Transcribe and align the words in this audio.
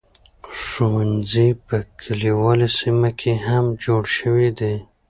ښوونځي 0.61 1.47
په 1.67 1.77
کليوالي 2.01 2.67
سیمو 2.79 3.09
کې 3.19 3.31
هم 3.47 3.65
جوړ 3.83 4.03
شوي 4.17 4.49
دي. 4.59 4.75